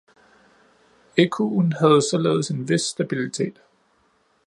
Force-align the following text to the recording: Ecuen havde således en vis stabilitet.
Ecuen 1.17 1.73
havde 1.73 2.01
således 2.09 2.49
en 2.49 2.69
vis 2.69 2.81
stabilitet. 2.81 3.61